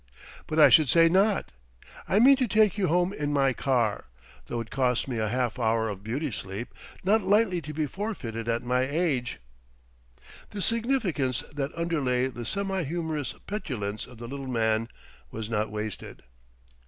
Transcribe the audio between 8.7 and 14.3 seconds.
age!" The significance that underlay the semi humourous petulance of the